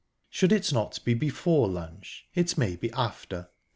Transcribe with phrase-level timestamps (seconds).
[0.31, 3.49] Should it not be before lunch, it may be _after.